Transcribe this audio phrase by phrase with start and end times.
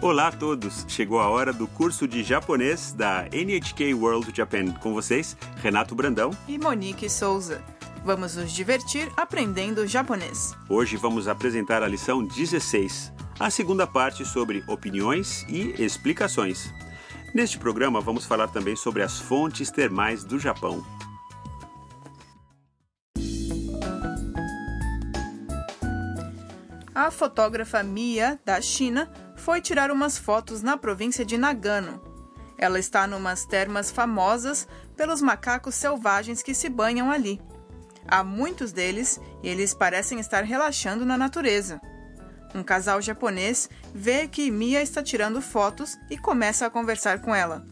[0.00, 0.84] Olá a todos!
[0.86, 4.70] Chegou a hora do curso de japonês da NHK World Japan.
[4.74, 6.30] Com vocês, Renato Brandão.
[6.46, 7.60] E Monique Souza.
[8.04, 10.54] Vamos nos divertir aprendendo japonês.
[10.68, 16.72] Hoje vamos apresentar a lição 16, a segunda parte sobre opiniões e explicações.
[17.34, 20.86] Neste programa, vamos falar também sobre as fontes termais do Japão.
[26.94, 29.10] A fotógrafa Mia, da China,
[29.47, 32.01] foi tirar umas fotos na província de Nagano.
[32.57, 37.41] Ela está numas termas famosas pelos macacos selvagens que se banham ali.
[38.07, 41.81] Há muitos deles e eles parecem estar relaxando na natureza.
[42.53, 47.65] Um casal japonês vê que Mia está tirando fotos e começa a conversar com ela.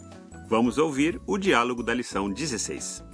[0.50, 3.12] Vamos ouvir o diálogo da lição 16.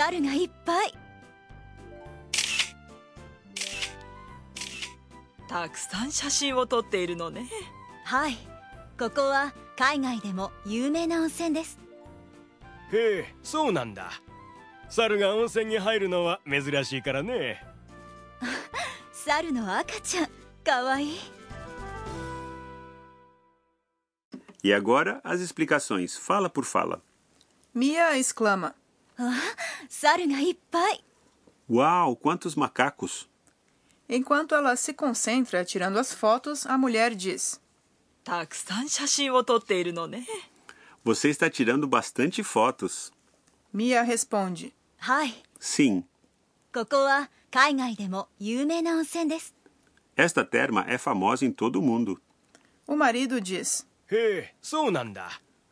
[0.00, 0.94] 猿がいっぱい
[5.55, 7.47] たくさん写真を撮っているのね。
[8.03, 8.35] はい。
[8.99, 11.79] ここは海外でも有名な温泉です。
[12.91, 14.11] へえそうなんだ。
[14.89, 17.63] 猿が温泉に入るのは珍しいからね。
[19.13, 20.29] 猿の赤ちゃん
[20.61, 21.19] かわいい。
[24.61, 26.99] E agora as explicações, fala por fala.
[27.73, 28.73] Mia exclama:
[29.87, 31.01] 猿がいっぱい。
[31.69, 33.29] Uau, quantos macacos!
[34.07, 37.59] Enquanto ela se concentra tirando as fotos, a mulher diz:
[41.03, 43.11] Você está tirando bastante fotos.
[43.73, 44.73] Mia responde:
[45.59, 46.03] Sim.
[50.15, 52.21] Esta terma é famosa em todo o mundo.
[52.87, 53.87] O marido diz: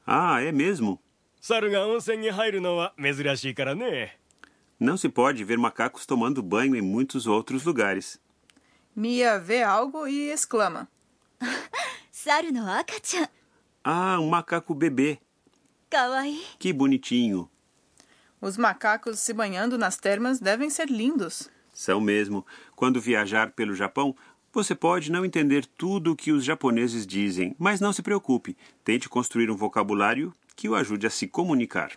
[0.06, 1.00] Ah, é mesmo?
[4.80, 8.20] Não se pode ver macacos tomando banho em muitos outros lugares.
[8.96, 10.88] Mia vê algo e exclama:
[13.84, 15.20] Ah, um macaco bebê.
[16.60, 17.50] Que bonitinho.
[18.40, 21.50] Os macacos se banhando nas termas devem ser lindos.
[21.74, 22.46] São mesmo.
[22.76, 24.16] Quando viajar pelo Japão,
[24.52, 28.56] você pode não entender tudo o que os japoneses dizem, mas não se preocupe.
[28.84, 31.92] Tente construir um vocabulário que o ajude a se comunicar.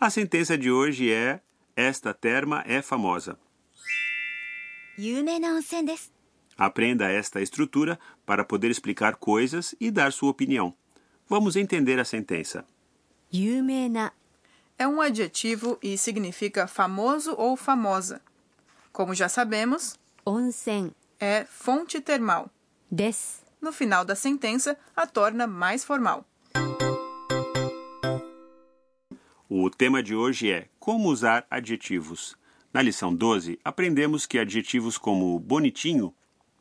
[0.00, 1.42] A sentença de hoje é:
[1.76, 3.38] Esta terma é famosa.
[6.56, 10.74] Aprenda esta estrutura para poder explicar coisas e dar sua opinião.
[11.28, 12.64] Vamos entender a sentença.
[14.78, 18.22] É um adjetivo e significa famoso ou famosa.
[18.92, 22.50] Como já sabemos, onsen é fonte termal.
[22.90, 23.42] Des.
[23.60, 26.24] No final da sentença, a torna mais formal.
[29.52, 32.36] O tema de hoje é Como usar adjetivos.
[32.72, 36.14] Na lição 12, aprendemos que adjetivos como bonitinho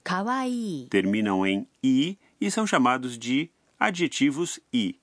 [0.03, 0.87] kawaii.
[0.89, 4.99] terminam em i e são chamados de adjetivos i.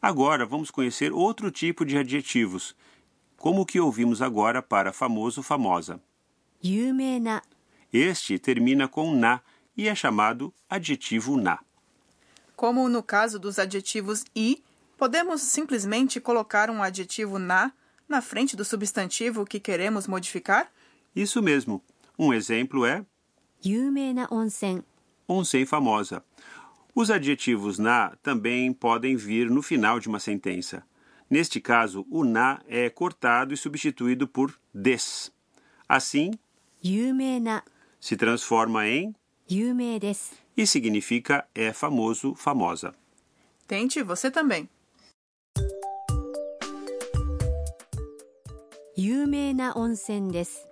[0.00, 2.76] Agora vamos conhecer outro tipo de adjetivos,
[3.36, 6.00] como o que ouvimos agora para famoso, famosa.
[6.64, 7.42] Yumena.
[7.92, 9.40] Este termina com na
[9.76, 11.58] e é chamado adjetivo na.
[12.54, 14.62] Como no caso dos adjetivos i,
[14.96, 17.72] Podemos simplesmente colocar um adjetivo na
[18.08, 20.70] na frente do substantivo que queremos modificar?
[21.14, 21.82] Isso mesmo.
[22.18, 23.04] Um exemplo é
[24.30, 24.82] onsen.
[25.28, 26.22] Onsen famosa.
[26.94, 30.84] Os adjetivos na também podem vir no final de uma sentença.
[31.28, 35.32] Neste caso, o na é cortado e substituído por des.
[35.88, 36.32] Assim,
[38.00, 39.14] se transforma em
[40.56, 42.94] e significa é famoso, famosa.
[43.66, 44.68] Tente você também.
[49.06, 50.66] 有名な温泉です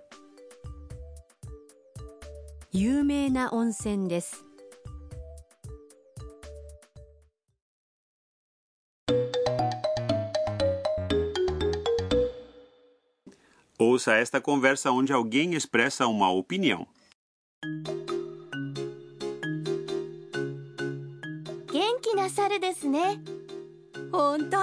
[2.71, 4.43] 有名な温泉です
[13.77, 16.87] Ouça esta conversa onde alguém expressa uma opinião.
[21.71, 23.19] 元気な猿ですね
[24.11, 24.57] ほんと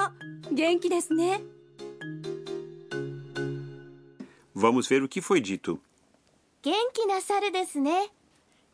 [0.50, 1.40] 元気ですね
[4.60, 5.80] Vamos ver o que foi dito.
[6.62, 8.10] Genki na saru desu ne.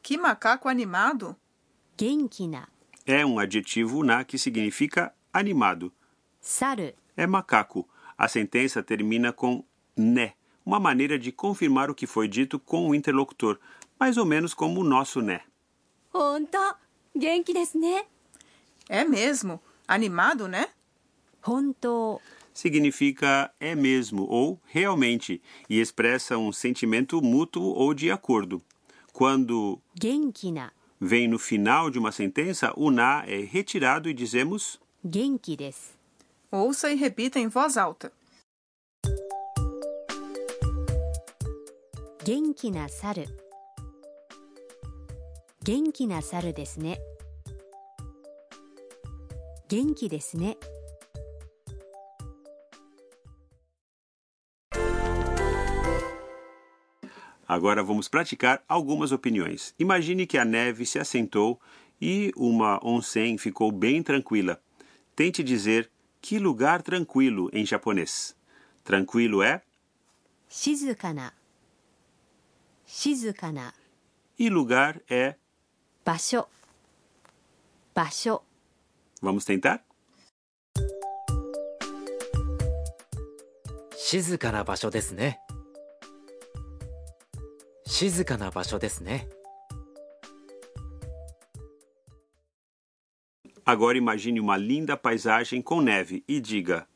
[0.03, 1.37] Que macaco animado!
[1.97, 2.67] Genki na.
[3.07, 5.93] É um adjetivo na que significa animado.
[6.41, 6.93] Saru.
[7.17, 7.89] É macaco.
[8.19, 9.65] A sentença termina com
[9.97, 10.33] né,
[10.65, 13.57] uma maneira de confirmar o que foi dito com o interlocutor,
[13.97, 15.43] mais ou menos como o nosso né.
[16.13, 16.75] Honto,
[17.15, 18.05] genki desu ne.
[18.89, 20.69] É mesmo, animado, né?
[21.47, 22.21] Honto
[22.57, 28.63] significa é mesmo ou realmente e expressa um sentimento mútuo ou de acordo.
[29.13, 29.79] Quando
[30.99, 35.95] vem no final de uma sentença, o na é retirado e dizemos genki desu.
[36.51, 38.11] Ouça e repita em voz alta.
[42.25, 43.27] Genki na saru.
[45.63, 46.97] Genki na saru desu ne.
[49.69, 50.57] Genki desu ne.
[57.48, 59.74] Agora vamos praticar algumas opiniões.
[59.78, 61.60] Imagine que a neve se assentou
[62.02, 64.62] e uma onsen ficou bem tranquila.
[65.16, 65.90] Tente dizer
[66.22, 68.36] que lugar tranquilo em japonês.
[68.84, 69.62] Tranquilo é
[70.50, 71.34] 静かな
[72.86, 73.74] 静かな
[74.38, 75.36] e lugar é.
[76.04, 76.50] 場所
[77.94, 78.44] 場所
[79.22, 79.82] Vamos tentar?
[83.96, 85.40] 静かな場所ですね
[87.96, 89.28] 静かな場所ですね
[93.64, 96.88] Agora imagine uma linda paisagem com neve e diga: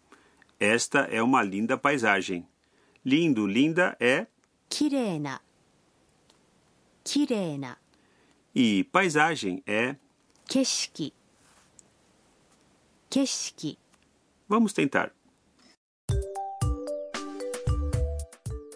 [0.60, 2.48] Esta é uma linda paisagem.
[3.06, 4.26] Lindo, linda é
[4.68, 5.42] きれいな
[7.04, 7.78] きれいな
[8.56, 9.96] e paisagem é.
[10.48, 11.14] 景色
[13.10, 13.78] 景色
[14.50, 15.12] Vamos tentar.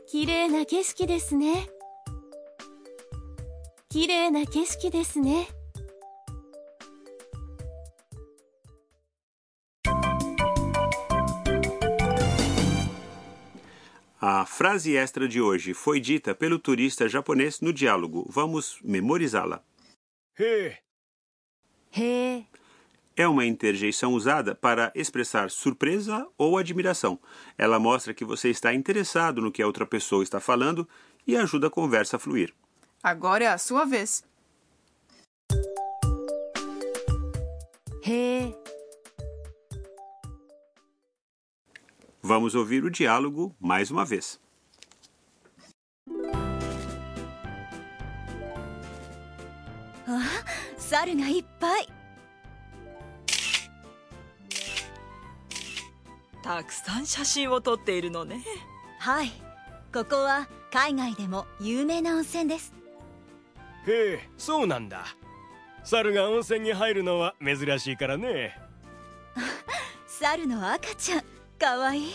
[0.08, 0.66] きれいな
[3.94, 5.48] 景色ですねきれいな景色ですね
[14.22, 18.28] A frase extra de hoje foi dita pelo turista japonês no diálogo.
[18.30, 19.64] Vamos memorizá-la.
[20.38, 20.84] へえ
[21.92, 22.46] へえ
[23.16, 27.20] É uma interjeição usada para expressar surpresa ou admiração.
[27.58, 30.88] Ela mostra que você está interessado no que a outra pessoa está falando
[31.28, 32.54] e ajuda a conversa a fluir.
[33.04, 34.24] Agora é a sua vez.
[38.02, 38.56] へえ
[42.22, 44.40] Vamos ouvir o diálogo mais uma vez.
[50.90, 51.88] 猿がいっぱい
[56.42, 58.44] たくさん写真を撮っているのね
[58.98, 59.30] はい
[59.94, 62.73] ここは海外でも有名な温泉です
[63.88, 65.06] へえそうなんだ
[65.84, 68.58] 猿が温泉に入るのは珍しいからね
[70.08, 71.24] 猿の赤ちゃん
[71.58, 72.12] かわいい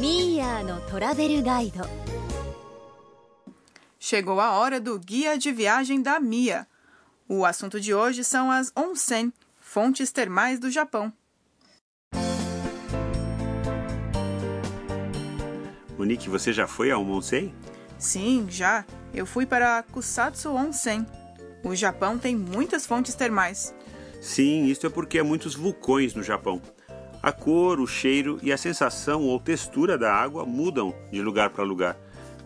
[0.00, 1.84] ミーヤーのトラベルガイド
[4.00, 6.66] Chegou a hora do guia de viagem da Mia.
[7.28, 11.12] O assunto de hoje são as onsen, fontes termais do Japão.
[15.97, 17.53] Monique, você já foi a um onsen?
[17.97, 18.85] Sim, já.
[19.13, 21.05] Eu fui para Kusatsu Onsen.
[21.63, 23.73] O Japão tem muitas fontes termais.
[24.21, 26.61] Sim, isso é porque há muitos vulcões no Japão.
[27.21, 31.63] A cor, o cheiro e a sensação ou textura da água mudam de lugar para
[31.63, 31.97] lugar.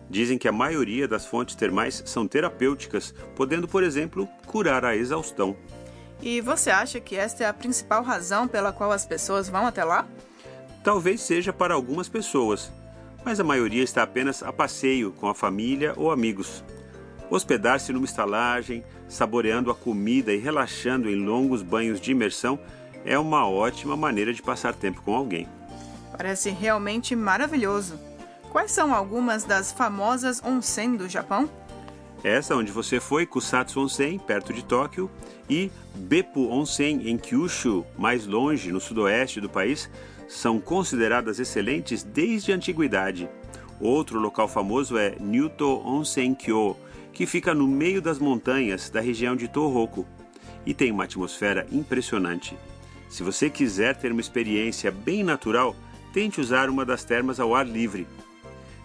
[0.08, 5.56] Dizem que a maioria das fontes termais são terapêuticas, podendo, por exemplo, curar a exaustão.
[6.20, 9.84] E você acha que esta é a principal razão pela qual as pessoas vão até
[9.84, 10.06] lá?
[10.82, 12.72] Talvez seja para algumas pessoas,
[13.24, 16.64] mas a maioria está apenas a passeio com a família ou amigos.
[17.30, 22.58] Hospedar-se numa estalagem, saboreando a comida e relaxando em longos banhos de imersão
[23.04, 25.48] é uma ótima maneira de passar tempo com alguém.
[26.16, 27.98] Parece realmente maravilhoso.
[28.50, 31.48] Quais são algumas das famosas onsen do Japão?
[32.22, 35.10] Essa onde você foi, Kusatsu Onsen, perto de Tóquio,
[35.50, 39.90] e Beppu Onsen, em Kyushu, mais longe, no sudoeste do país,
[40.32, 43.28] são consideradas excelentes desde a antiguidade.
[43.78, 46.74] Outro local famoso é Nyuto Onsen-kyo,
[47.12, 50.06] que fica no meio das montanhas da região de Tohoku
[50.64, 52.56] e tem uma atmosfera impressionante.
[53.10, 55.76] Se você quiser ter uma experiência bem natural,
[56.14, 58.06] tente usar uma das termas ao ar livre.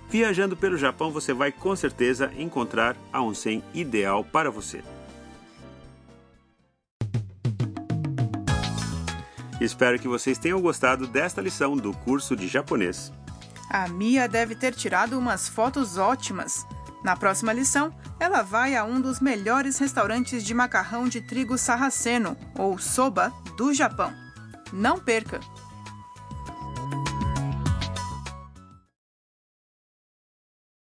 [0.10, 4.84] Viajando pelo Japão, você vai com certeza encontrar a onsen ideal para você.
[9.60, 13.12] Espero que vocês tenham gostado desta lição do curso de japonês.
[13.70, 16.66] A Mia deve ter tirado umas fotos ótimas.
[17.04, 22.38] Na próxima lição, ela vai a um dos melhores restaurantes de macarrão de trigo sarraceno,
[22.58, 24.14] ou soba, do Japão.
[24.72, 25.40] Não perca!